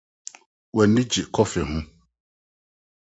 [0.73, 1.79] M'ani gye kɔfe ho.